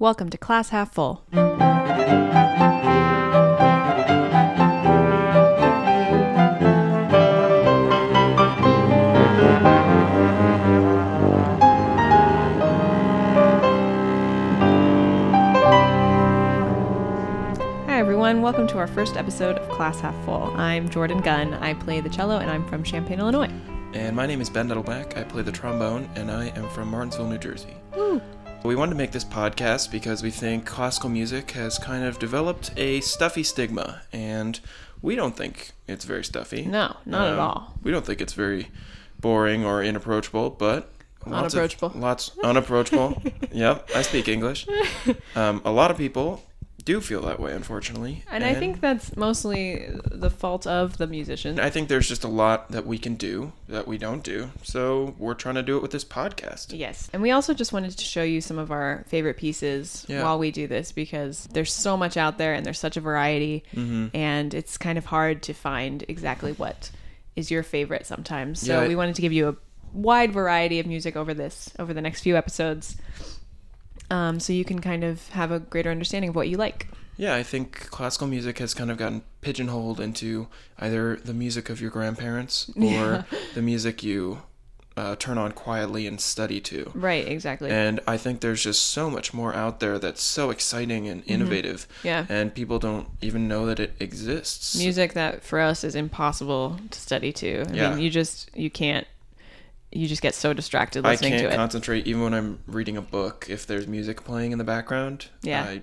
[0.00, 1.22] Welcome to Class Half Full.
[17.84, 18.40] Hi, everyone.
[18.40, 20.54] Welcome to our first episode of Class Half Full.
[20.56, 21.52] I'm Jordan Gunn.
[21.52, 23.50] I play the cello and I'm from Champaign, Illinois.
[23.92, 25.18] And my name is Ben Nettleback.
[25.18, 27.76] I play the trombone, and I am from Martinsville, New Jersey.
[28.62, 32.72] We wanted to make this podcast because we think classical music has kind of developed
[32.76, 34.60] a stuffy stigma, and
[35.02, 36.66] we don't think it's very stuffy.
[36.66, 37.74] No, not at Um, all.
[37.82, 38.68] We don't think it's very
[39.18, 40.92] boring or inapproachable, but
[41.26, 41.92] lots of- Unapproachable.
[41.94, 43.22] lots unapproachable.
[43.52, 44.66] yep, I speak English.
[45.34, 46.42] Um, a lot of people
[46.82, 48.24] do feel that way, unfortunately.
[48.30, 51.58] And I think that's mostly the fault of the musician.
[51.60, 54.50] I think there's just a lot that we can do that we don't do.
[54.62, 56.68] So we're trying to do it with this podcast.
[56.78, 57.08] Yes.
[57.12, 60.22] And we also just wanted to show you some of our favorite pieces Yeah.
[60.22, 63.64] while we do this because there's so much out there and there's such a variety.
[63.74, 64.08] Mm-hmm.
[64.16, 66.90] And it's kind of hard to find exactly what
[67.36, 68.60] is your favorite sometimes.
[68.60, 69.56] So Yeah, I- we wanted to give you a
[69.92, 72.96] wide variety of music over this, over the next few episodes.
[74.10, 76.88] Um, so you can kind of have a greater understanding of what you like.
[77.16, 81.80] Yeah, I think classical music has kind of gotten pigeonholed into either the music of
[81.80, 83.22] your grandparents or Yeah.
[83.54, 84.42] the music you
[84.96, 86.90] uh, turn on quietly and study to.
[86.94, 87.70] Right, exactly.
[87.70, 91.86] And I think there's just so much more out there that's so exciting and innovative.
[91.98, 92.06] Mm-hmm.
[92.06, 92.26] Yeah.
[92.28, 94.76] And people don't even know that it exists.
[94.76, 97.64] music that for us is impossible to study to.
[97.70, 97.90] I Yeah.
[97.90, 99.06] mean, you just you can't
[99.92, 101.38] you just get so distracted listening to it.
[101.38, 103.46] I can't concentrate even when I'm reading a book.
[103.48, 105.62] If there's music playing in the background, Yeah.
[105.64, 105.82] I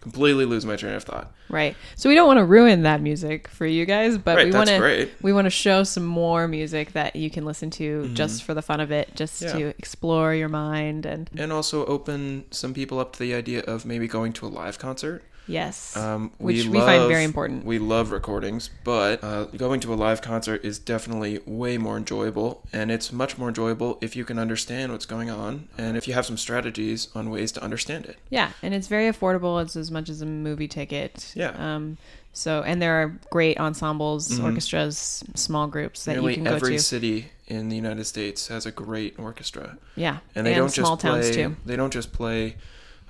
[0.00, 1.32] completely lose my train of thought.
[1.48, 1.76] right.
[1.94, 4.68] So we don't want to ruin that music for you guys, but Right, we want
[4.68, 8.52] to we want to show some more music that you can listen to just for
[8.54, 9.58] the fun of it, just Mm-hmm.
[9.58, 9.64] Yeah.
[9.66, 13.84] to explore your mind and And also open some people up to the idea of
[13.86, 15.22] maybe going to a live concert.
[15.46, 17.64] Yes, Um, which we, find very important.
[17.64, 22.62] We love recordings, but uh, going to a live concert is definitely way more enjoyable,
[22.72, 26.14] and it's much more enjoyable if you can understand what's going on and if you
[26.14, 28.16] have some strategies on ways to understand it.
[28.30, 29.62] Yeah, and it's very affordable.
[29.62, 31.32] It's as much as a movie ticket.
[31.34, 31.50] Yeah.
[31.58, 31.98] Um.
[32.34, 36.20] So and there are great ensembles, orchestras, small groups that Mm-hmm.
[36.20, 36.56] Nearly you can go to.
[36.56, 40.96] every city in the United States has a great orchestra, Yeah, and they don't small
[40.96, 41.32] just play.
[41.32, 41.56] too.
[41.66, 42.56] They don't just play.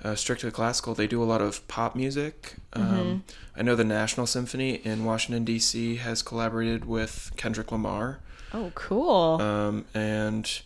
[0.03, 0.93] Uh, strictly classical.
[0.93, 2.55] They do a lot of pop music.
[2.73, 2.99] Mm-hmm.
[2.99, 3.23] Um,
[3.55, 5.95] I know the National Symphony in Washington D.C.
[5.97, 8.19] has collaborated with Kendrick Lamar,
[8.53, 9.41] Oh, cool!
[9.41, 10.61] um, and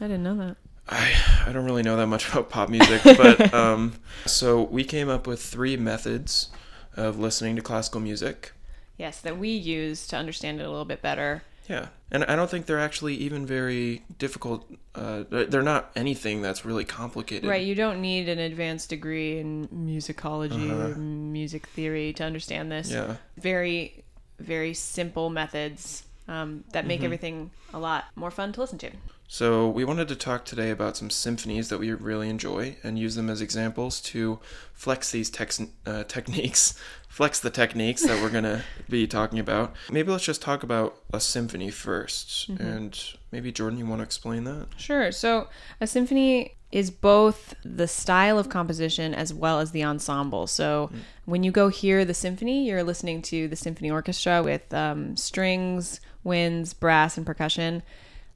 [0.00, 0.56] I didn't know that.
[0.88, 1.12] I,
[1.46, 3.94] I don't really know that much about pop music, but um,
[4.26, 6.48] so we came up with three methods
[6.96, 8.52] of listening to classical music.
[8.96, 11.42] Yes, that we use to understand it a little bit better.
[11.68, 14.68] Yeah, and I don't think they're actually even very difficult.
[14.94, 17.48] Uh, they're not anything that's really complicated.
[17.48, 20.98] Right, you don't need an advanced degree in musicology or Uh-huh.
[20.98, 22.90] music theory to understand this.
[22.90, 23.16] Yeah.
[23.38, 24.02] Very,
[24.40, 26.88] very simple methods um, that Mm-hmm.
[26.88, 28.90] make everything a lot more fun to listen to.
[29.32, 33.14] So we wanted to talk today about some symphonies that we really enjoy and use
[33.14, 34.40] them as examples to
[34.74, 36.78] flex these tex- uh, techniques,
[37.08, 39.72] flex the techniques that we're gonna be talking about.
[39.90, 44.44] Maybe let's just talk about a symphony 1st and maybe Jordan, you want to explain
[44.44, 44.66] that?
[44.76, 45.10] Sure.
[45.10, 45.48] So
[45.80, 50.46] a symphony is both the style of composition as well as the ensemble.
[50.46, 50.90] So
[51.24, 56.02] when you go hear the symphony, you're listening to the symphony orchestra with um, strings,
[56.22, 57.82] winds, brass, and percussion.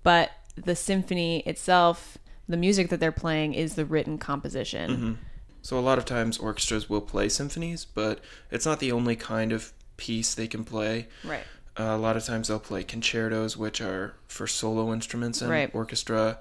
[0.03, 2.19] But the symphony itself,
[2.49, 5.19] the music that they're playing, is the written composition.
[5.63, 9.53] So a lot of times orchestras will play symphonies, but it's not the only kind
[9.53, 11.09] of piece they can play.
[11.25, 11.43] Right.
[11.79, 15.71] Uh, a lot of times they'll play concertos, which are for solo instruments and Right.
[15.75, 16.39] orchestra,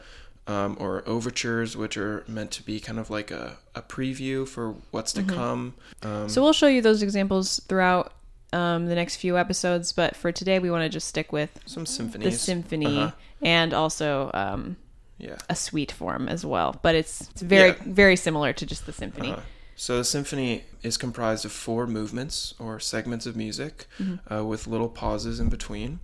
[0.48, 4.76] um, or overtures, which are meant to be kind of like a, a preview for
[4.92, 5.74] what's to come.
[6.04, 8.14] Um, So we'll show you those examples throughout
[8.56, 9.92] um, the next few episodes.
[9.94, 13.12] But for today, we want to just stick with some symphonies, the symphony Uh-huh.
[13.42, 14.78] and also um,
[15.18, 15.38] Yeah.
[15.50, 16.80] a suite form as well.
[16.82, 17.84] But it's, it's very Yeah.
[17.86, 19.32] very similar to just the symphony.
[19.32, 19.42] Uh-huh.
[19.78, 23.88] So the symphony is comprised of four movements or segments of music
[24.32, 26.00] uh, with little pauses in between.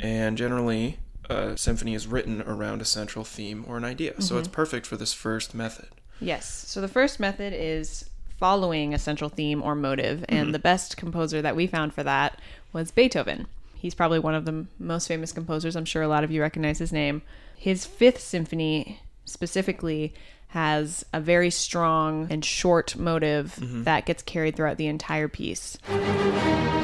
[0.00, 0.98] And generally,
[1.28, 4.20] a symphony is written around a central theme or an idea.
[4.22, 5.88] So it's perfect for this first method.
[6.20, 6.46] Yes.
[6.68, 10.52] So the first method is following a central theme or motive, and mm-hmm.
[10.52, 12.38] the best composer that we found for that
[12.72, 13.46] was Beethoven.
[13.74, 15.76] He's probably one of the most famous composers.
[15.76, 17.22] I'm sure a lot of you recognize his name.
[17.56, 20.14] His fifth symphony specifically
[20.48, 23.82] has a very strong and short motive Mm-hmm.
[23.84, 25.76] that gets carried throughout the entire piece.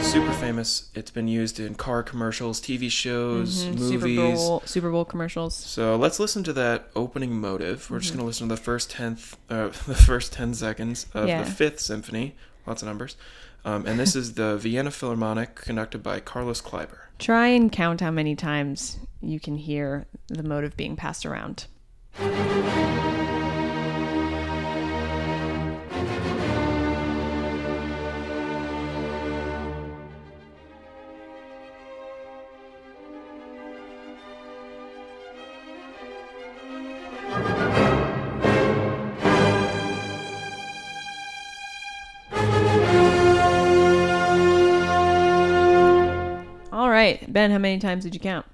[0.03, 0.91] Super famous.
[0.95, 4.39] It's been used in car commercials, TV shows, Mhm, Super movies.
[4.39, 5.55] Bowl Super Bowl commercials.
[5.55, 7.89] So let's listen to that opening motive.
[7.89, 8.01] We're Mm-hmm.
[8.03, 11.43] just going to listen to the first tenth, uh, the first ten seconds of Yeah.
[11.45, 12.35] the Fifth Symphony.
[12.67, 13.17] Lots of numbers,
[13.65, 16.99] um, and this is the Vienna Philharmonic, conducted by Carlos Kleiber.
[17.19, 21.67] Try and count how many times you can hear the motive being passed around.
[47.33, 48.47] Ben, how many times did you count?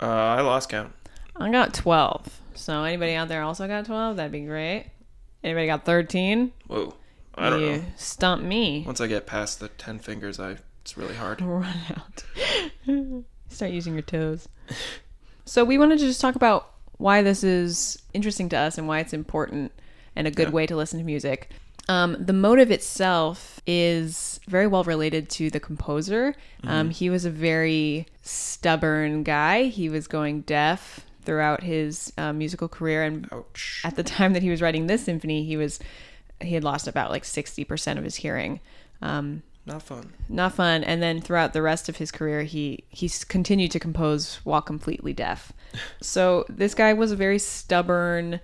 [0.00, 0.92] Uh, I lost count.
[1.36, 2.40] I got 12.
[2.54, 4.16] So anybody out there also got 12?
[4.16, 4.86] That'd be great.
[5.42, 6.52] Anybody got 13?
[6.68, 6.94] Whoa,
[7.34, 7.82] I don't you know.
[7.96, 8.82] stumped me.
[8.86, 11.40] Once I get past the ten fingers, I it's really hard.
[11.42, 12.24] Run out.
[13.50, 14.48] Start using your toes.
[15.44, 19.00] So we wanted to just talk about why this is interesting to us and why
[19.00, 19.72] it's important
[20.16, 20.54] and a good Yeah.
[20.54, 21.50] way to listen to music.
[21.88, 26.34] Um, the motive itself is very well related to the composer.
[26.64, 29.64] Um, he was a very stubborn guy.
[29.64, 33.82] He was going deaf throughout his uh, musical career, and Ouch.
[33.84, 35.78] at the time that he was writing this symphony, he was
[36.40, 38.60] he had lost about like sixty percent of his hearing.
[39.02, 40.12] Um, Not fun.
[40.28, 40.84] not fun.
[40.84, 45.12] And then throughout the rest of his career, he he's continued to compose while completely
[45.12, 45.52] deaf.
[46.00, 48.38] So this guy was a very stubborn,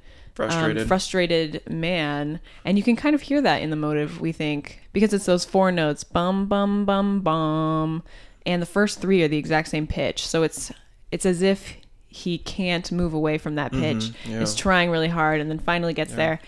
[0.47, 0.83] Frustrated.
[0.83, 4.21] um, frustrated man, and you can kind of hear that in the motive.
[4.21, 8.03] We think because it's those four notes, bum bum bum bum,
[8.47, 10.27] and the first three are the exact same pitch.
[10.27, 10.73] So it's
[11.11, 11.77] it's as if
[12.09, 13.97] he can't move away from that pitch.
[13.97, 14.31] Mm-hmm.
[14.33, 14.41] yeah.
[14.41, 16.41] Is trying really hard, and then finally gets there.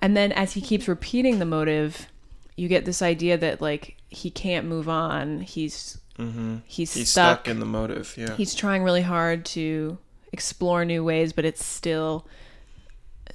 [0.00, 2.08] And then as he keeps repeating the motive,
[2.56, 5.40] you get this idea that like he can't move on.
[5.40, 6.58] He's mm-hmm.
[6.66, 7.40] he's, He's stuck.
[7.40, 8.14] stuck in the motive.
[8.16, 8.34] Yeah.
[8.36, 9.98] He's trying really hard to
[10.32, 12.26] explore new ways, but it's still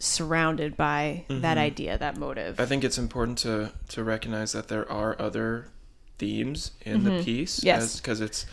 [0.03, 2.53] surrounded by that idea, that motive.
[2.53, 2.61] Mm-hmm.
[2.61, 5.67] I think it's important to to recognize that there are other
[6.17, 7.57] themes in the piece.
[7.59, 7.67] Mm-hmm.
[7.67, 7.99] Yes.
[7.99, 8.45] because it's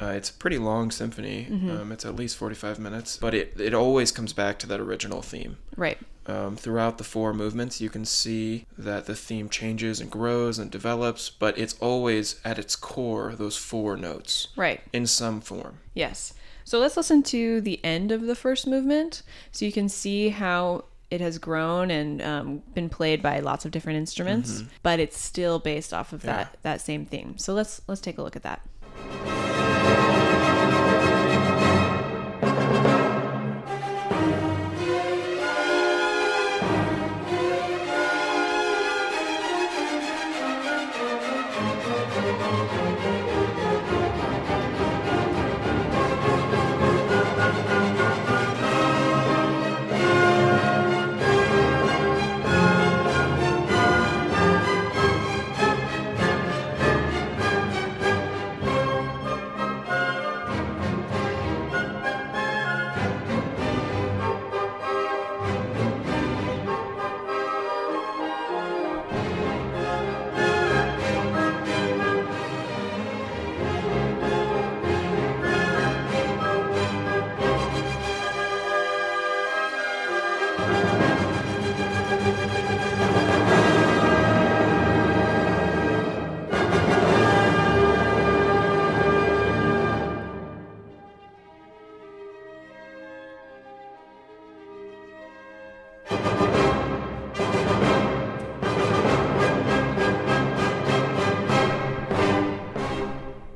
[0.00, 1.46] uh, it's a pretty long symphony.
[1.50, 1.70] Mm-hmm.
[1.70, 4.80] Um, it's at least forty five minutes, but it it always comes back to that
[4.80, 5.58] original theme.
[5.76, 5.98] right.
[6.24, 10.70] Um, throughout the four movements, you can see that the theme changes and grows and
[10.70, 14.80] develops, but it's always at its core those four notes Right.
[14.92, 15.80] in some form.
[15.94, 16.32] Yes.
[16.62, 20.84] So let's listen to the end of the first movement so you can see how
[21.12, 25.58] it has grown and um, been played by lots of different instruments, but it's still
[25.58, 27.36] based off of that, that same theme.
[27.36, 28.62] So let's let's take a look at that.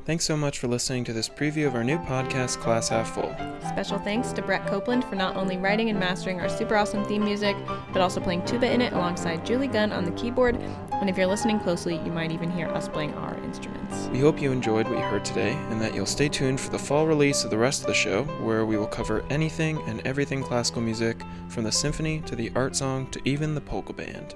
[0.07, 3.35] Thanks so much for listening to this preview of our new podcast, Class Half Full.
[3.67, 7.25] Special thanks to Brett Copeland for not only writing and mastering our super awesome theme
[7.25, 7.57] music,
[7.91, 10.55] but also playing tuba in it alongside Julie Gunn on the keyboard.
[10.93, 14.07] And if you're listening closely, you might even hear us playing our instruments.
[14.07, 16.79] We hope you enjoyed what you heard today and that you'll stay tuned for the
[16.79, 20.41] fall release of the rest of the show, where we will cover anything and everything
[20.41, 21.17] classical music,
[21.49, 24.35] from the symphony to the art song to even the polka band.